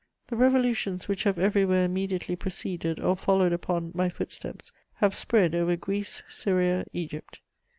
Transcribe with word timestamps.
The 0.29 0.35
revolutions 0.35 1.07
which 1.07 1.25
have 1.25 1.37
everywhere 1.37 1.83
immediately 1.85 2.35
preceded, 2.35 2.99
or 2.99 3.15
followed 3.15 3.53
upon, 3.53 3.91
my 3.93 4.09
footsteps 4.09 4.71
have 4.95 5.13
spread 5.13 5.53
over 5.53 5.75
Greece, 5.75 6.23
Syria, 6.27 6.85
Egypt. 6.91 7.39